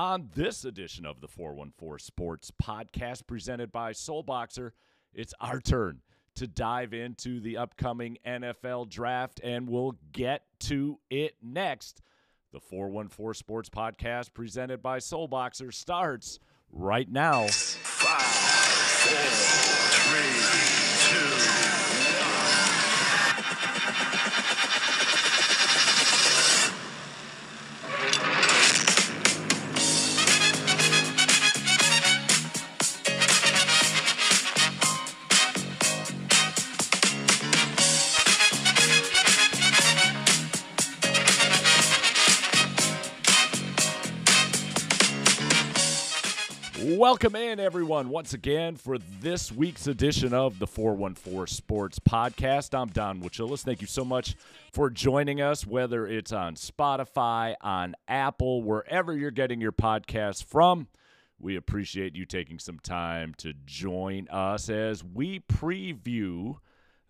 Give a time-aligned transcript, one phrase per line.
[0.00, 4.70] On this edition of the 414 Sports Podcast presented by Soulboxer,
[5.12, 6.00] it's our turn
[6.36, 12.00] to dive into the upcoming NFL draft, and we'll get to it next.
[12.50, 16.38] The 414 Sports Podcast presented by Soulboxer, starts
[16.72, 17.48] right now.
[17.48, 18.22] Five,
[19.02, 19.18] four,
[20.08, 20.30] three,
[21.10, 21.59] two,
[46.82, 52.74] Welcome in, everyone, once again for this week's edition of the 414 Sports Podcast.
[52.74, 53.62] I'm Don Wachillis.
[53.62, 54.34] Thank you so much
[54.72, 60.88] for joining us, whether it's on Spotify, on Apple, wherever you're getting your podcast from.
[61.38, 66.60] We appreciate you taking some time to join us as we preview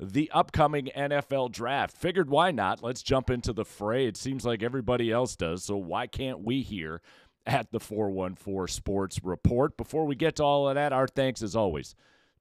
[0.00, 1.96] the upcoming NFL draft.
[1.96, 2.82] Figured why not?
[2.82, 4.06] Let's jump into the fray.
[4.06, 7.02] It seems like everybody else does, so why can't we here?
[7.46, 9.76] At the 414 Sports Report.
[9.76, 11.94] Before we get to all of that, our thanks as always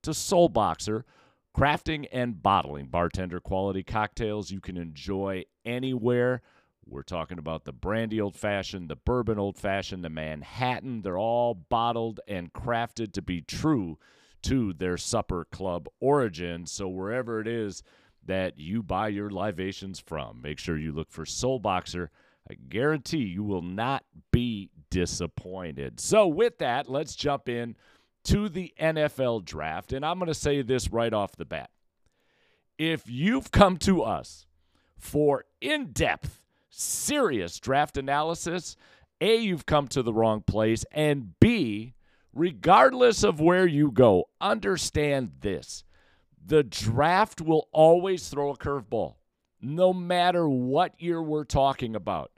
[0.04, 1.06] to Soul Boxer,
[1.56, 6.42] crafting and bottling bartender quality cocktails you can enjoy anywhere.
[6.86, 11.02] We're talking about the brandy old fashioned, the bourbon old fashioned, the Manhattan.
[11.02, 14.00] They're all bottled and crafted to be true
[14.44, 16.66] to their supper club origin.
[16.66, 17.84] So wherever it is
[18.26, 22.10] that you buy your libations from, make sure you look for Soul Boxer.
[22.50, 26.00] I guarantee you will not be disappointed.
[26.00, 27.76] So, with that, let's jump in
[28.26, 29.94] to the NFL draft.
[29.94, 31.70] And I'm going to say this right off the bat.
[32.78, 34.46] If you've come to us
[34.98, 38.76] for in depth, serious draft analysis,
[39.22, 40.86] A, you've come to the wrong place.
[40.92, 41.94] And B,
[42.34, 45.84] regardless of where you go, understand this
[46.46, 49.16] the draft will always throw a curveball,
[49.62, 52.32] no matter what year we're talking about.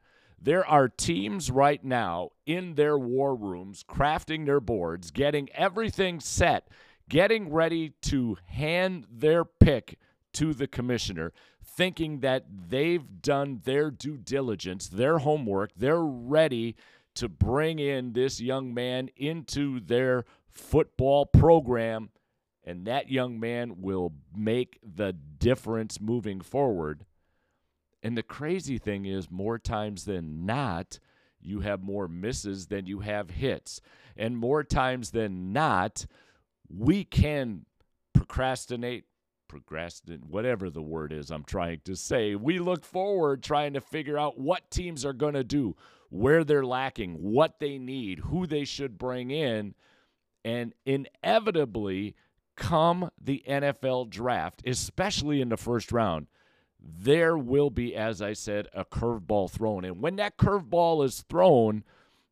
[0.44, 6.68] There are teams right now in their war rooms crafting their boards, getting everything set,
[7.08, 10.00] getting ready to hand their pick
[10.34, 11.32] to the commissioner,
[11.64, 16.76] thinking that they've done their due diligence, their homework, they're ready
[17.14, 22.10] to bring in this young man into their football program,
[22.64, 27.06] and that young man will make the difference moving forward.
[28.04, 31.00] And the crazy thing is, more times than not,
[31.40, 33.82] you have more misses than you have hits.
[34.18, 36.06] And more times than not,
[36.70, 37.66] we can
[38.14, 39.06] procrastinate,
[39.48, 42.36] procrastinate, whatever the word is I'm trying to say.
[42.36, 45.76] We look forward trying to figure out what teams are going to do,
[46.10, 49.76] where they're lacking, what they need, who they should bring in.
[50.44, 52.16] And inevitably,
[52.56, 56.28] come the NFL draft, especially in the first round,
[56.82, 59.86] there will be, as I said, a curveball thrown.
[59.86, 61.84] And when that curveball is thrown,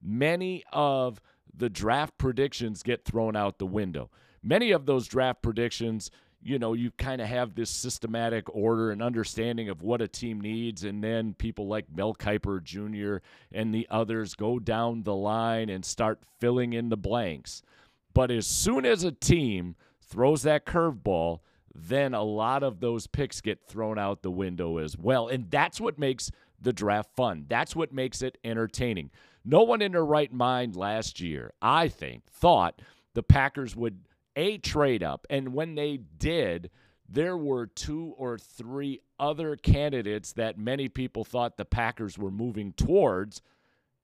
[0.02, 1.22] many of
[1.56, 4.10] the draft predictions get thrown out the window.
[4.42, 6.10] Many of those draft predictions,
[6.42, 10.40] you know, you kind of have this systematic order and understanding of what a team
[10.40, 13.18] needs, and then people like Mel Kiper Jr.
[13.52, 17.62] and the others go down the line and start filling in the blanks.
[18.14, 21.40] But as soon as a team throws that curveball,
[21.74, 25.28] then a lot of those picks get thrown out the window as well.
[25.28, 26.32] And that's what makes
[26.62, 27.46] the draft fun.
[27.48, 29.12] That's what makes it entertaining.
[29.46, 32.82] No one in their right mind last year, I think, thought
[33.14, 34.02] the Packers would
[34.36, 35.26] a trade up.
[35.30, 36.70] And when they did,
[37.08, 42.74] there were two or three other candidates that many people thought the Packers were moving
[42.74, 43.42] towards.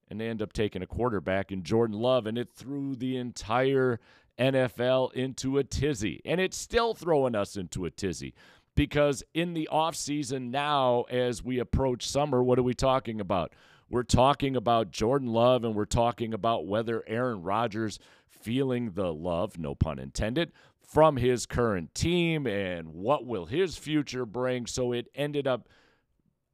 [0.09, 3.99] And they end up taking a quarterback in Jordan Love, and it threw the entire
[4.39, 6.21] NFL into a tizzy.
[6.25, 8.33] And it's still throwing us into a tizzy
[8.75, 13.53] because in the offseason now, as we approach summer, what are we talking about?
[13.89, 19.57] We're talking about Jordan Love and we're talking about whether Aaron Rodgers feeling the love,
[19.57, 20.51] no pun intended,
[20.81, 24.65] from his current team and what will his future bring.
[24.65, 25.69] So it ended up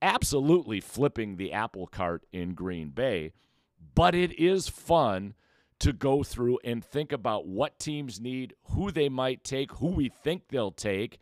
[0.02, 3.34] absolutely flipping the apple cart in Green Bay.
[3.94, 5.34] But it is fun
[5.82, 10.10] to go through and think about what teams need, who they might take, who we
[10.10, 11.18] think they'll take.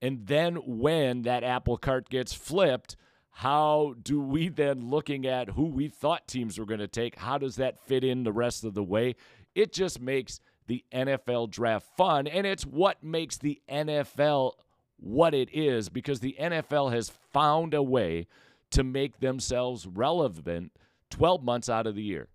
[0.00, 2.96] And then when that apple cart gets flipped,
[3.30, 7.36] how do we then looking at who we thought teams were going to take, how
[7.36, 9.16] does that fit in the rest of the way?
[9.56, 14.52] It just makes the NFL draft fun and it's what makes the NFL
[14.98, 18.28] what it is because the NFL has found a way
[18.70, 20.70] to make themselves relevant
[21.10, 22.28] 12 months out of the year.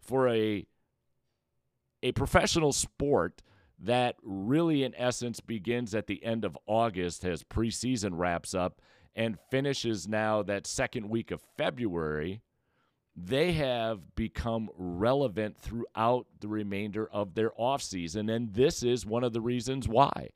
[0.00, 0.66] for a
[2.04, 3.42] a professional sport
[3.80, 8.80] that really in essence begins at the end of August as preseason wraps up
[9.16, 12.42] and finishes now that second week of February,
[13.16, 18.30] they have become relevant throughout the remainder of their offseason.
[18.30, 20.28] And this is one of the reasons why.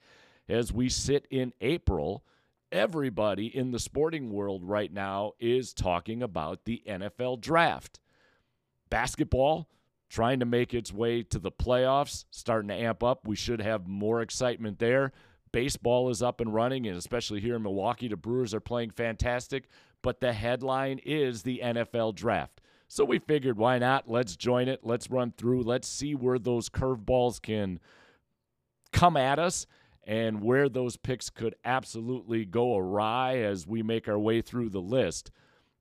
[0.49, 2.25] As we sit in April,
[2.73, 8.00] everybody in the sporting world right now is talking about the NFL draft.
[8.88, 9.69] Basketball
[10.08, 13.26] trying to make its way to the playoffs, starting to amp up.
[13.26, 15.12] We should have more excitement there.
[15.52, 19.69] Baseball is up and running, and especially here in Milwaukee, the Brewers are playing fantastic.
[20.02, 22.60] But the headline is the NFL draft.
[22.87, 24.08] So we figured, why not?
[24.08, 24.81] Let's join it.
[24.82, 25.62] Let's run through.
[25.62, 27.81] Let's see where those curveballs can
[28.93, 29.66] come at us
[30.05, 34.81] and where those picks could absolutely go awry as we make our way through the
[34.81, 35.31] list.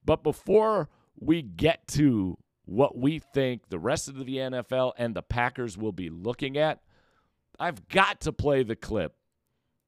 [0.03, 5.21] But before we get to what we think the rest of the NFL and the
[5.21, 6.81] Packers will be looking at,
[7.57, 9.15] I've got to play the clip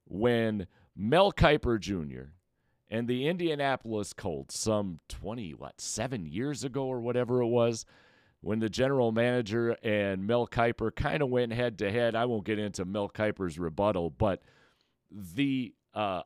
[0.05, 0.65] when
[0.95, 2.31] Mel Kiper Jr.
[2.89, 7.85] and the Indianapolis Colts, some 20, what, seven years ago or whatever it was,
[8.39, 12.15] when the general manager and Mel Kiper kind of went head to head.
[12.15, 14.41] I won't get into Mel Kiper's rebuttal, but
[15.11, 16.21] the uh,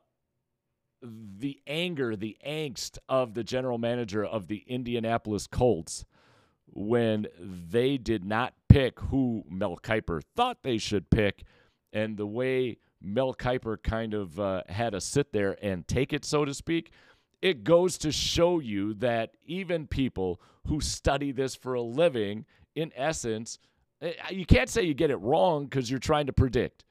[1.02, 6.04] the anger, the angst of the general manager of the Indianapolis Colts
[6.66, 11.44] when they did not pick who Mel Kiper thought they should pick,
[11.92, 16.24] and the way Mel Kiper kind of uh, had to sit there and take it,
[16.24, 16.90] so to speak,
[17.42, 22.90] it goes to show you that even people who study this for a living, in
[22.96, 23.58] essence,
[24.00, 26.84] eh, you can't say you get it wrong because you're trying to predict,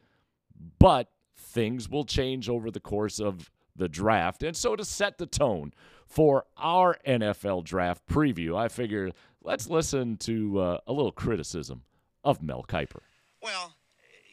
[0.80, 4.44] but things will change over the course of the draft.
[4.44, 5.74] And so to set the tone
[6.06, 9.12] for our NFL draft preview, I figure
[9.44, 11.84] let's listen to uh, a little criticism
[12.24, 13.02] of Mel Kiper.
[13.42, 13.74] Well,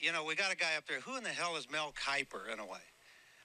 [0.01, 1.01] you know, we got a guy up there.
[1.01, 2.79] Who in the hell is Mel Kiper, in a way?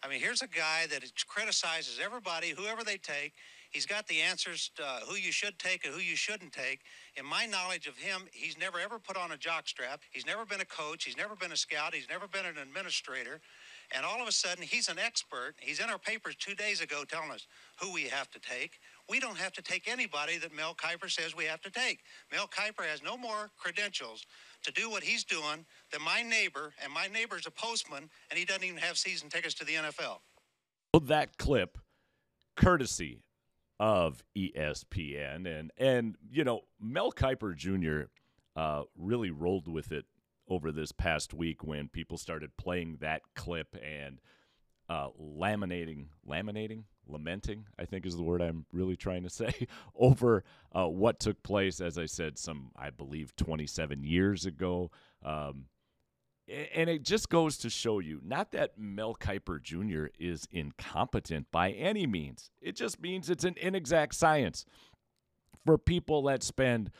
[0.03, 3.33] I mean, here's a guy that criticizes everybody, whoever they take.
[3.71, 6.81] He's got the answers to uh, who you should take and who you shouldn't take.
[7.15, 10.00] In my knowledge of him, he's never ever put on a jockstrap.
[10.12, 11.03] He's never been a coach.
[11.03, 11.94] He's never been a scout.
[11.94, 13.42] He's never been an administrator.
[13.93, 15.55] And all of a sudden, he's an expert.
[15.59, 17.47] He's in our papers two days ago telling us
[17.79, 18.79] who we have to take.
[19.09, 21.99] We don't have to take anybody that Mel Kiper says we have to take.
[22.31, 24.25] Mel Kiper has no more credentials
[24.63, 28.45] to do what he's doing than my neighbor, and my neighbor's a postman, and he
[28.45, 30.19] doesn't even have season tickets to the NFL.
[31.07, 31.77] That clip,
[32.55, 33.21] courtesy
[33.79, 38.09] of ESPN, and and you know Mel Kiper Jr.
[38.55, 40.05] Uh, really rolled with it
[40.47, 44.19] over this past week when people started playing that clip and
[44.88, 50.44] uh, laminating, laminating, lamenting, I think is the word I'm really trying to say, over
[50.74, 54.92] uh, what took place, as I said, some, I believe, 27 years ago.
[55.24, 55.65] Um,
[56.47, 60.07] and it just goes to show you not that Mel Kiper Jr.
[60.19, 62.51] is incompetent by any means.
[62.62, 64.63] It just means it's an inexact science
[65.65, 66.92] for people that spend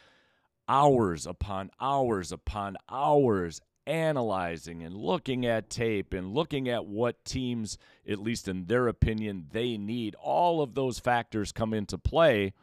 [0.67, 7.77] hours upon hours upon hours analyzing and looking at tape and looking at what teams,
[8.07, 12.53] at least in their opinion, they need, all of those factors come into play,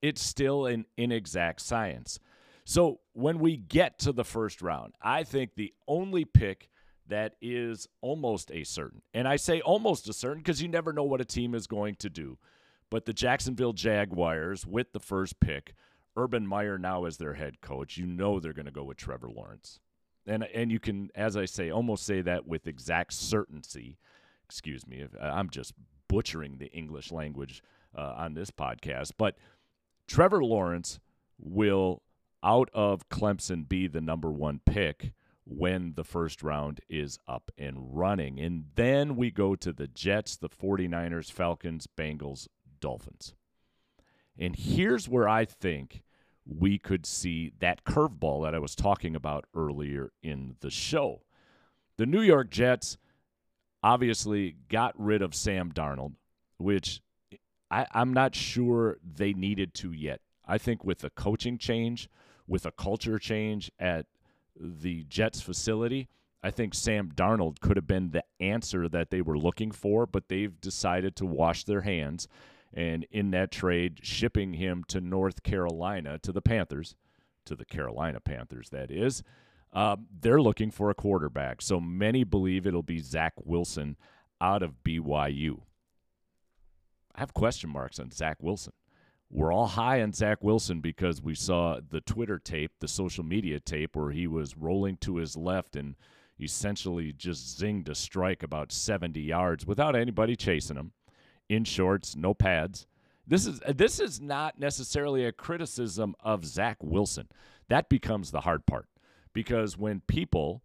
[0.00, 2.18] it's still an inexact science.
[2.64, 6.68] So when we get to the first round, I think the only pick
[7.08, 11.04] that is almost a certain, and I say almost a certain because you never know
[11.04, 12.38] what a team is going to do,
[12.90, 15.74] but the Jacksonville Jaguars with the first pick,
[16.16, 19.30] Urban Meyer now as their head coach, you know they're going to go with Trevor
[19.30, 19.80] Lawrence
[20.26, 23.98] and and you can, as I say, almost say that with exact certainty.
[24.44, 25.72] Excuse me, I'm just
[26.08, 27.62] butchering the English language
[27.96, 29.36] uh, on this podcast, but
[30.06, 31.00] Trevor Lawrence
[31.38, 32.02] will,
[32.44, 35.12] out of Clemson, be the number one pick
[35.44, 38.38] when the first round is up and running.
[38.38, 42.46] And then we go to the Jets, the 49ers, Falcons, Bengals,
[42.80, 43.34] Dolphins.
[44.38, 46.02] And here's where I think
[46.46, 51.22] we could see that curveball that I was talking about earlier in the show.
[51.96, 52.98] The New York Jets
[53.82, 56.12] obviously got rid of Sam Darnold,
[56.58, 57.00] which
[57.70, 60.20] I, I'm not sure they needed to yet.
[60.46, 62.08] I think with a coaching change,
[62.46, 64.06] with a culture change at
[64.58, 66.08] the Jets facility,
[66.42, 70.28] I think Sam Darnold could have been the answer that they were looking for, but
[70.28, 72.28] they've decided to wash their hands
[72.76, 76.94] and in that trade, shipping him to North Carolina to the Panthers,
[77.46, 79.22] to the Carolina Panthers, that is.
[79.72, 81.62] Uh, they're looking for a quarterback.
[81.62, 83.96] So many believe it'll be Zach Wilson
[84.40, 85.62] out of BYU.
[87.14, 88.74] I have question marks on Zach Wilson.
[89.30, 93.58] we're all high on Zach Wilson because we saw the Twitter tape, the social media
[93.58, 95.96] tape, where he was rolling to his left and
[96.40, 100.92] essentially just zinged a strike about 70 yards without anybody chasing him,
[101.48, 102.86] in shorts, no pads.
[103.26, 107.28] This is this is not necessarily a criticism of Zach Wilson.
[107.68, 108.86] That becomes the hard part
[109.32, 110.62] because when people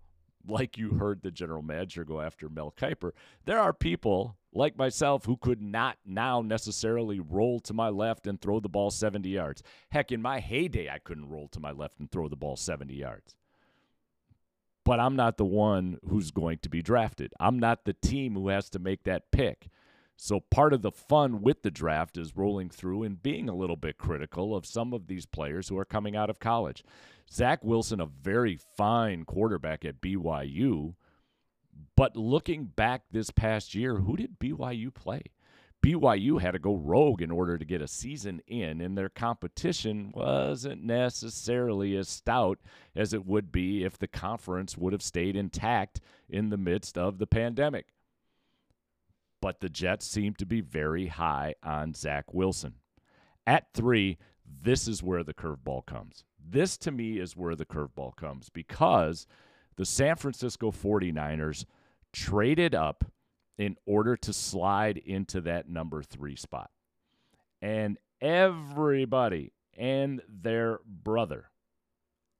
[0.47, 3.11] like you heard the general manager go after Mel Kiper,
[3.45, 8.39] there are people like myself who could not now necessarily roll to my left and
[8.39, 9.63] throw the ball 70 yards.
[9.89, 12.93] Heck, in my heyday, I couldn't roll to my left and throw the ball 70
[12.93, 13.35] yards.
[14.83, 17.33] But I'm not the one who's going to be drafted.
[17.39, 19.67] I'm not the team who has to make that pick.
[20.23, 23.75] So part of the fun with the draft is rolling through and being a little
[23.75, 26.83] bit critical of some of these players who are coming out of college.
[27.31, 30.93] Zach Wilson, a very fine quarterback at BYU,
[31.97, 35.23] but looking back this past year, who did BYU play?
[35.81, 40.11] BYU had to go rogue in order to get a season in, and their competition
[40.13, 42.59] wasn't necessarily as stout
[42.95, 45.99] as it would be if the conference would have stayed intact
[46.29, 47.87] in the midst of the pandemic
[49.41, 52.75] but the Jets seem to be very high on Zach Wilson.
[53.45, 56.23] At three, this is where the curveball comes.
[56.39, 59.25] This to me is where the curveball comes because
[59.75, 61.65] the San Francisco 49ers
[62.13, 63.05] traded up
[63.57, 66.69] in order to slide into that number three spot.
[67.61, 71.49] And everybody and their brother,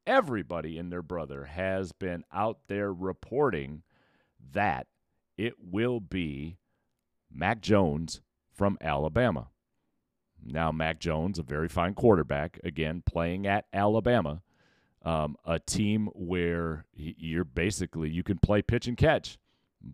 [0.06, 3.84] everybody and their brother has been out there reporting
[4.52, 4.88] that
[5.38, 6.58] it will be
[7.34, 8.22] Mac Jones
[8.54, 9.48] from Alabama.
[10.44, 14.42] Now, Mac Jones, a very fine quarterback, again, playing at Alabama,
[15.04, 19.38] um, a team where you're basically, you can play pitch and catch,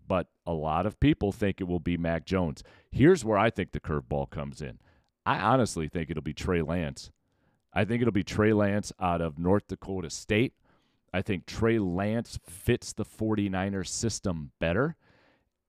[0.06, 2.62] but a lot of people think it will be Mac Jones.
[2.90, 4.78] Here's where I think the curveball comes in.
[5.24, 7.10] I honestly think it'll be Trey Lance.
[7.72, 10.54] I think it'll be Trey Lance out of North Dakota State.
[11.12, 14.96] I think Trey Lance fits the 49ers system better.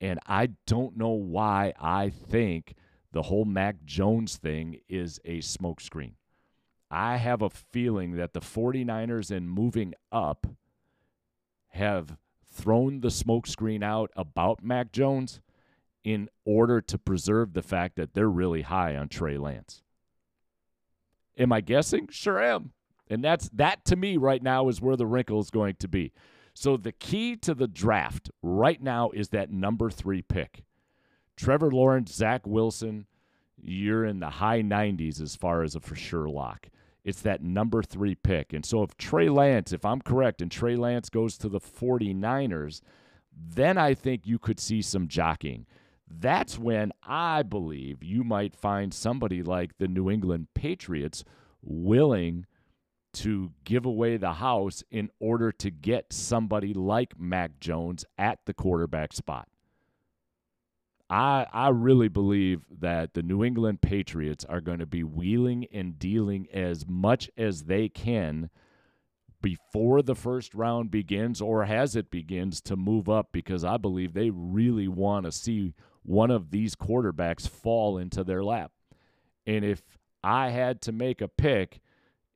[0.01, 2.75] And I don't know why I think
[3.11, 6.13] the whole Mac Jones thing is a smokescreen.
[6.91, 10.47] I have a feeling that the 49ers, in moving up,
[11.69, 12.17] have
[12.51, 15.39] thrown the smokescreen out about Mac Jones
[16.03, 19.83] in order to preserve the fact that they're really high on Trey Lance.
[21.37, 22.07] Am I guessing?
[22.09, 22.71] Sure am.
[23.09, 26.11] And that's that to me right now is where the wrinkle is going to be.
[26.53, 30.63] So the key to the draft right now is that number three pick.
[31.35, 33.05] Trevor Lawrence, Zach Wilson,
[33.61, 36.67] you're in the high 90s as far as a for sure lock.
[37.03, 38.53] It's that number three pick.
[38.53, 42.81] And so if Trey Lance, if I'm correct, and Trey Lance goes to the 49ers,
[43.31, 45.65] then I think you could see some jockeying.
[46.07, 51.23] That's when I believe you might find somebody like the New England Patriots
[51.61, 52.45] willing–
[53.13, 58.53] to give away the house in order to get somebody like Mac Jones at the
[58.53, 59.47] quarterback spot.
[61.09, 65.97] I I really believe that the New England Patriots are going to be wheeling and
[65.97, 68.49] dealing as much as they can
[69.41, 74.13] before the first round begins or as it begins to move up because I believe
[74.13, 75.73] they really want to see
[76.03, 78.71] one of these quarterbacks fall into their lap.
[79.47, 79.81] And if
[80.23, 81.79] I had to make a pick,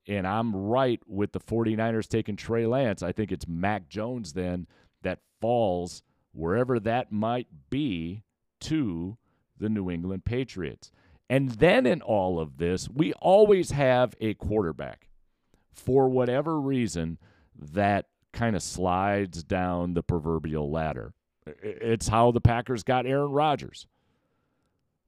[0.06, 3.02] and I'm right with the 49ers taking Trey Lance.
[3.02, 4.66] I think it's Mac Jones then
[5.02, 8.22] that falls wherever that might be
[8.60, 9.16] to
[9.58, 10.90] the New England Patriots.
[11.30, 15.08] And then in all of this, we always have a quarterback
[15.72, 17.18] for whatever reason
[17.72, 21.14] that kind of slides down the proverbial ladder.
[21.62, 23.86] It's how the Packers got Aaron Rodgers.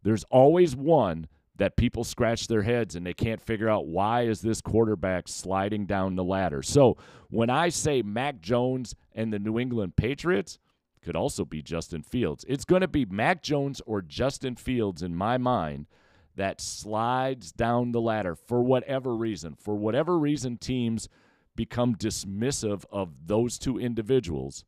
[0.02, 1.26] There's always one
[1.58, 5.86] that people scratch their heads and they can't figure out why is this quarterback sliding
[5.86, 6.62] down the ladder.
[6.62, 6.96] So
[7.30, 10.58] when I say Mac Jones and the New England Patriots,
[11.02, 12.44] could also be Justin Fields.
[12.48, 15.86] It's going to be Mac Jones or Justin Fields in my mind
[16.34, 19.54] that slides down the ladder for whatever reason.
[19.54, 21.08] For whatever reason teams
[21.54, 24.64] become dismissive of those two individuals,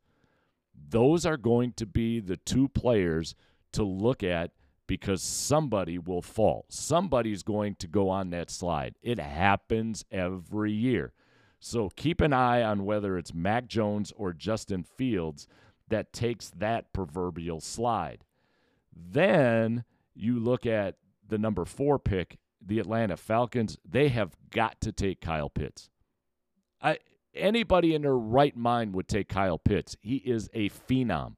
[0.89, 3.35] those are going to be the two players
[3.73, 4.53] to look at
[4.89, 6.67] because somebody will fall.
[6.69, 8.97] Somebody's going to go on that slide.
[9.01, 11.13] It happens every year.
[11.61, 15.47] So keep an eye on whether it's Mac Jones or Justin Fields
[15.89, 18.25] that takes that proverbial slide.
[18.93, 23.77] Then you look at the number four pick, the Atlanta Falcons.
[23.89, 25.91] They have got to take Kyle Pitts.
[26.81, 26.99] I,
[27.35, 29.97] anybody in their right mind would take Kyle Pitts.
[30.01, 31.37] He is a phenom.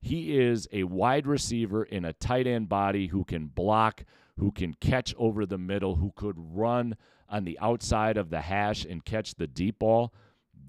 [0.00, 4.04] He is a wide receiver in a tight end body who can block,
[4.38, 6.96] who can catch over the middle, who could run
[7.28, 10.12] on the outside of the hash and catch the deep ball,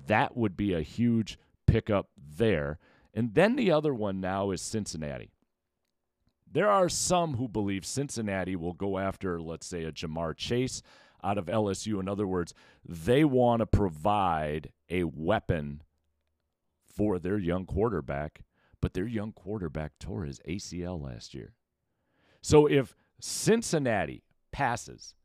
[0.07, 2.79] that would be a huge pickup there.
[3.13, 5.31] And then the other one now is Cincinnati.
[6.51, 10.81] There are some who believe Cincinnati will go after, let's say, a Ja'Marr Chase
[11.23, 11.99] out of LSU.
[11.99, 15.83] In other words, they want to provide a weapon
[16.87, 18.41] for their young quarterback,
[18.81, 21.53] but their young quarterback tore his ACL last year.
[22.41, 25.15] So if Cincinnati passes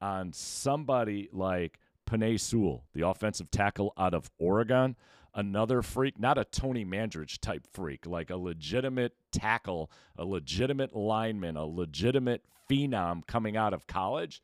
[0.00, 4.96] on somebody like Penei Sewell, the offensive tackle out of Oregon,
[5.34, 11.56] another freak, not a Tony Mandarich type freak, like a legitimate tackle, a legitimate lineman,
[11.56, 14.42] a legitimate phenom coming out of college.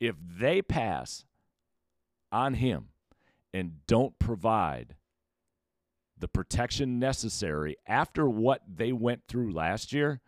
[0.00, 1.24] If they pass
[2.30, 2.88] on him
[3.52, 4.94] and don't provide
[6.18, 10.20] the protection necessary after what they went through last year,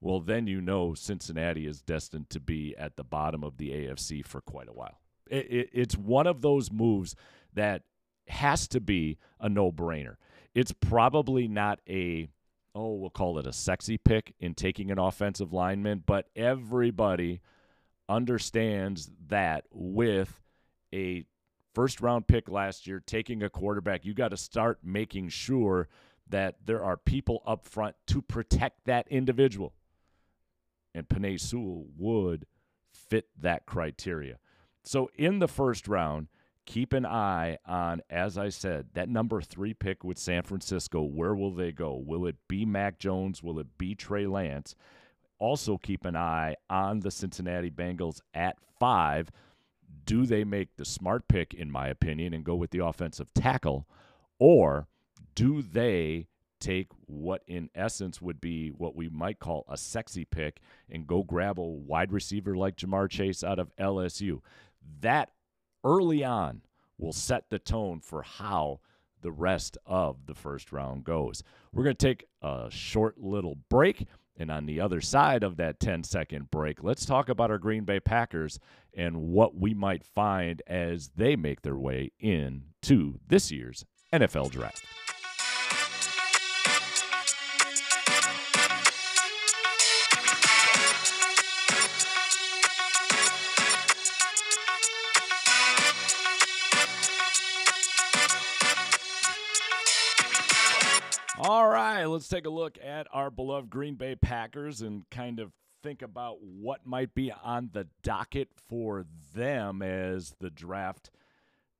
[0.00, 4.26] well, then you know Cincinnati is destined to be at the bottom of the AFC
[4.26, 5.00] for quite a while.
[5.30, 7.14] It, it, it's one of those moves
[7.54, 7.82] that
[8.28, 10.16] has to be a no brainer.
[10.54, 12.28] It's probably not a,
[12.74, 17.40] oh, we'll call it a sexy pick in taking an offensive lineman, but everybody
[18.08, 20.40] understands that with
[20.92, 21.24] a
[21.74, 25.88] first round pick last year, taking a quarterback, you got to start making sure
[26.28, 29.74] that there are people up front to protect that individual.
[30.94, 32.46] And Penei Sewell would
[32.92, 34.38] fit that criteria.
[34.82, 36.28] So in the first round,
[36.64, 41.02] keep an eye on, as I said, that number three pick with San Francisco.
[41.02, 41.96] Where will they go?
[41.96, 43.42] Will it be Mac Jones?
[43.42, 44.74] Will it be Trey Lance?
[45.38, 49.30] Also, keep an eye on the Cincinnati Bengals at five.
[50.04, 53.86] Do they make the smart pick, in my opinion, and go with the offensive tackle?
[54.38, 54.88] Or
[55.34, 56.28] do they
[56.60, 61.22] take what, in essence, would be what we might call a sexy pick and go
[61.22, 64.40] grab a wide receiver like Ja'Marr Chase out of LSU?
[65.00, 65.30] That
[65.84, 66.62] early on
[66.98, 68.80] will set the tone for how
[69.22, 71.42] the rest of the first round goes.
[71.72, 74.06] We're going to take a short little break.
[74.36, 77.84] And on the other side of that 10 second break, let's talk about our Green
[77.84, 78.58] Bay Packers
[78.94, 84.84] and what we might find as they make their way into this year's NFL Draft.
[102.02, 105.52] Right, let's take a look at our beloved Green Bay Packers and kind of
[105.84, 111.10] think about what might be on the docket for them as the draft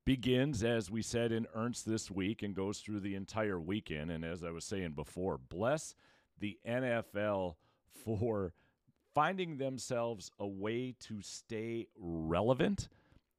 [0.04, 4.12] begins, as we said, in earnest this week and goes through the entire weekend.
[4.12, 5.96] And as I was saying before, bless
[6.38, 7.56] the NFL
[8.04, 8.52] for
[9.14, 12.88] finding themselves a way to stay relevant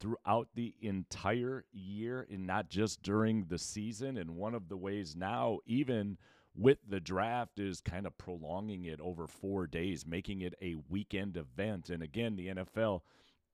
[0.02, 4.18] throughout the entire year and not just during the season.
[4.18, 6.18] And one of the ways now, even
[6.56, 11.38] with the draft, is kind of prolonging it over four days, making it a weekend
[11.38, 11.90] event.
[11.90, 13.02] And again, the NFL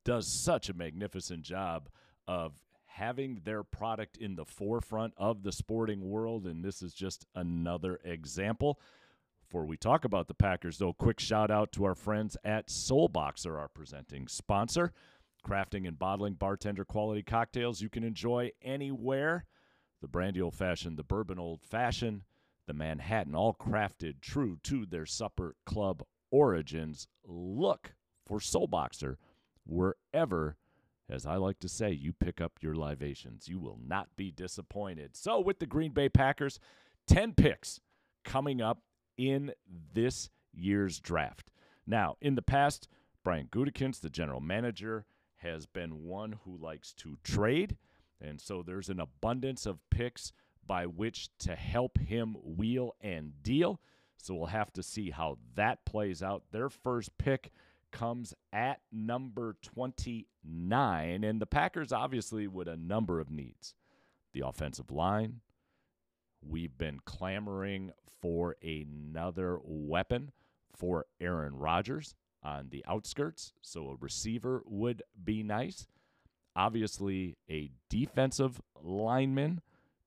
[0.04, 1.90] does such a magnificent job
[2.28, 2.54] of
[2.86, 6.46] having their product in the forefront of the sporting world.
[6.46, 8.80] And this is just another example.
[9.48, 13.08] Before we talk about the Packers, though, quick shout out to our friends at Soul
[13.08, 14.94] Boxer, our presenting sponsor
[15.46, 19.46] crafting and bottling bartender quality cocktails you can enjoy anywhere.
[20.02, 22.24] The brandy old fashioned, the bourbon old fashioned,
[22.70, 27.08] the Manhattan, all crafted true to their supper club origins.
[27.26, 27.96] Look
[28.28, 29.18] for Soul Boxer
[29.66, 30.56] wherever,
[31.10, 33.48] as I like to say, you pick up your libations.
[33.48, 35.16] You will not be disappointed.
[35.16, 36.60] So, with the Green Bay Packers,
[37.08, 37.80] 10 picks
[38.24, 38.84] coming up
[39.18, 39.52] in
[39.92, 41.50] this year's draft.
[41.88, 42.88] Now, in the past,
[43.24, 45.06] Brian Gutekunst, the general manager,
[45.38, 47.78] has been one who likes to trade.
[48.22, 50.34] And so there's an abundance of picks
[50.70, 53.82] by which to help him wheel and deal.
[54.18, 56.44] So we'll have to see how that plays out.
[56.52, 57.52] Their first pick
[57.92, 61.24] comes at number 29.
[61.24, 63.74] And the Packers, obviously, with a number of needs.
[64.34, 65.42] The offensive line.
[66.48, 70.32] We've been clamoring for another weapon
[70.76, 75.88] for Aaron Rodgers on the outskirts, so a receiver would be nice.
[76.56, 79.62] Obviously, a defensive lineman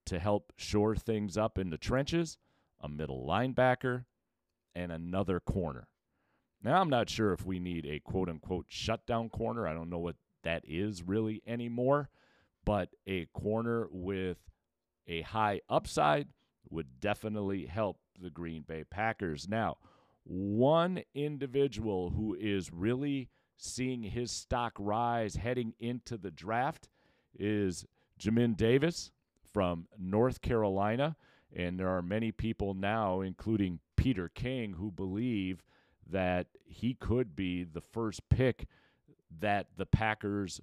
[0.07, 2.39] to help shore things up in the trenches,
[2.81, 4.05] a middle linebacker,
[4.75, 5.89] and another corner.
[6.63, 9.67] Now, I'm not sure if we need a quote unquote shutdown corner.
[9.67, 12.09] I don't know what that is really anymore,
[12.65, 14.39] but a corner with
[15.07, 16.29] a high upside
[16.71, 19.49] would definitely help the Green Bay Packers.
[19.49, 19.79] Now,
[20.25, 26.89] one individual who is really seeing his stock rise heading into the draft
[27.39, 27.85] is
[28.21, 29.11] Jamin Davis
[29.53, 31.17] from North Carolina.
[31.55, 35.63] And there are many people now, including Peter King, who believe
[36.11, 38.67] that he could be the first pick
[39.41, 40.61] that the Packers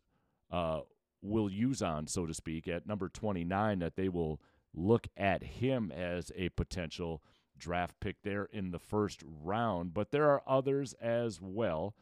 [0.51, 0.81] uh,
[1.21, 4.41] will use on, so to speak, at number 29, that they will
[4.73, 7.21] look at him as a potential
[7.57, 9.93] draft pick there in the first round.
[9.93, 11.95] But there are others as well.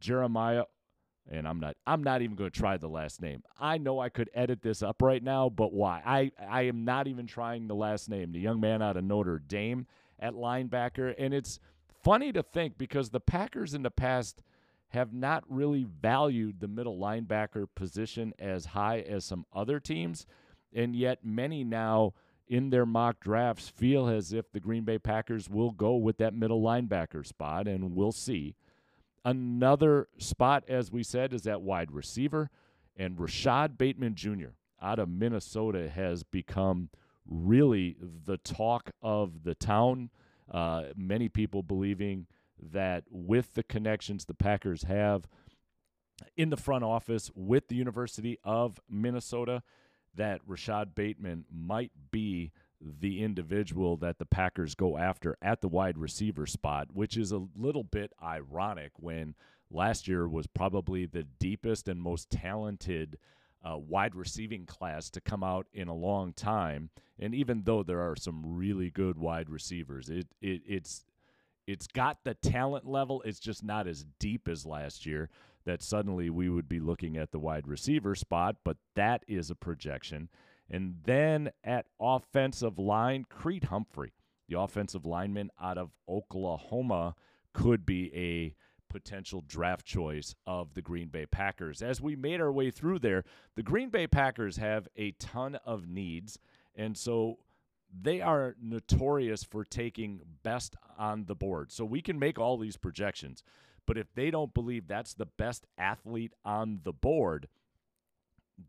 [0.00, 0.64] Jeremiah
[1.30, 3.42] and I'm not I'm not even going to try the last name.
[3.58, 6.02] I know I could edit this up right now, but why?
[6.04, 8.32] I I am not even trying the last name.
[8.32, 9.86] The young man out of Notre Dame
[10.18, 11.58] at linebacker and it's
[12.02, 14.42] funny to think because the Packers in the past
[14.88, 20.26] have not really valued the middle linebacker position as high as some other teams
[20.72, 22.12] and yet many now
[22.46, 26.34] in their mock drafts feel as if the Green Bay Packers will go with that
[26.34, 28.54] middle linebacker spot and we'll see.
[29.24, 32.50] Another spot, as we said, is at wide receiver.
[32.96, 34.50] And Rashod Bateman Jr.
[34.80, 36.90] out of Minnesota has become
[37.26, 40.10] really the talk of the town.
[40.50, 42.26] Uh, many people believing
[42.72, 45.26] that with the connections the Packers have
[46.36, 49.62] in the front office with the University of Minnesota,
[50.14, 52.52] that Rashod Bateman might be
[53.00, 57.46] the individual that the Packers go after at the wide receiver spot, which is a
[57.56, 59.34] little bit ironic when
[59.70, 63.18] last year was probably the deepest and most talented
[63.64, 66.90] uh, wide receiving class to come out in a long time.
[67.18, 71.04] And even though there are some really good wide receivers, it, it it's
[71.66, 73.22] it's got the talent level.
[73.22, 75.30] It's just not as deep as last year.
[75.64, 79.54] That suddenly we would be looking at the wide receiver spot, but that is a
[79.54, 80.28] projection.
[80.70, 84.12] And then at offensive line, Creed Humphrey,
[84.48, 87.14] the offensive lineman out of Oklahoma,
[87.52, 88.54] could be a
[88.92, 91.82] potential draft choice of the Green Bay Packers.
[91.82, 93.24] As we made our way through there,
[93.56, 96.38] the Green Bay Packers have a ton of needs.
[96.76, 97.38] And so
[97.92, 101.72] they are notorious for taking best on the board.
[101.72, 103.42] So we can make all these projections.
[103.86, 107.48] But if they don't believe that's the best athlete on the board,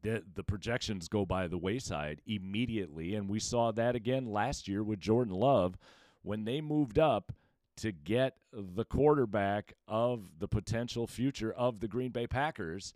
[0.02, 3.15] the the projections go by the wayside immediately.
[3.15, 5.78] And we saw that again last year with Jordan Love
[6.24, 7.32] when they moved up
[7.78, 12.93] to get the quarterback of the potential future of the Green Bay Packers.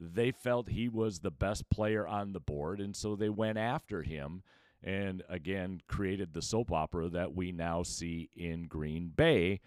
[0.00, 4.02] They felt he was the best player on the board and so they went after
[4.02, 4.42] him
[4.82, 9.60] and again created the soap opera that we now see in Green Bay.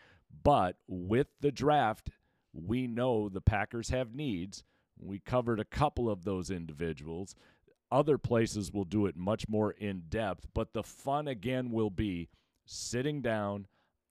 [0.43, 2.09] But with the draft
[2.53, 4.63] we know the Packers have needs
[4.99, 7.35] we covered a couple of those individuals.
[7.91, 12.29] Other places will do it much more in depth, but the fun again will be
[12.65, 13.67] sitting down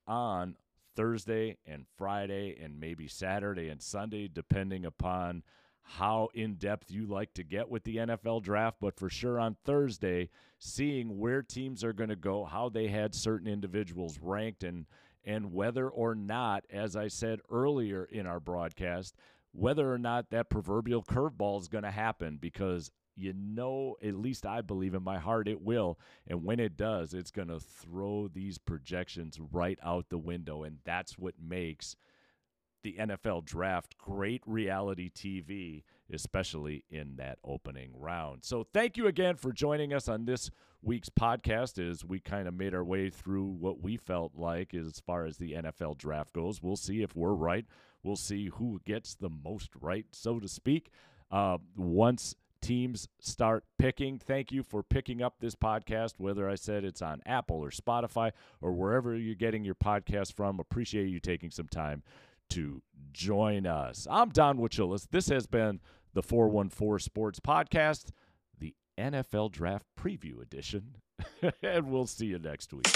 [0.07, 0.57] on
[0.95, 5.43] Thursday and Friday and maybe Saturday and Sunday, depending upon
[5.83, 8.77] how in depth you like to get with the NFL draft.
[8.81, 13.15] But for sure on Thursday, seeing where teams are going to go, how they had
[13.15, 14.87] certain individuals ranked, and
[15.25, 19.15] and whether or not, as I said earlier in our broadcast,
[19.53, 24.47] whether or not that proverbial curveball is going to happen because you know, at least
[24.47, 25.99] I believe in my heart it will.
[26.27, 30.63] And when it does, it's going to throw these projections right out the window.
[30.63, 31.97] And that's what makes
[32.83, 38.45] the NFL draft great reality TV, especially in that opening round.
[38.45, 40.51] So, thank you again for joining us on this
[40.83, 45.01] week's podcast as we kind of made our way through what we felt like as
[45.01, 46.63] far as the NFL draft goes.
[46.63, 47.65] We'll see if we're right.
[48.03, 50.91] We'll see who gets the most right, so to speak.
[51.31, 54.19] Uh, once teams start picking.
[54.19, 58.31] Thank you for picking up this podcast, whether I said it's on Apple or Spotify
[58.63, 60.61] or wherever you're getting your podcast from.
[60.61, 62.03] Appreciate you taking some time
[62.51, 62.81] to
[63.13, 64.07] join us.
[64.11, 65.09] I'm Don Wachillis.
[65.11, 65.81] This has been
[66.15, 68.11] the 414 Sports Podcast,
[68.99, 70.97] NFL Draft Preview Edition,
[71.63, 72.87] and we'll see you next week.